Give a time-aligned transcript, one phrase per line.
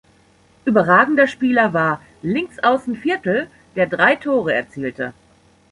[0.65, 5.13] Überragender Spieler war Linksaußen Viertel, der drei Tore erzielte.